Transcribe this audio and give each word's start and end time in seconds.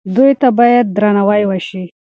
دوی 0.15 0.31
ته 0.41 0.47
باید 0.59 0.85
درناوی 0.95 1.43
وشي. 1.47 1.83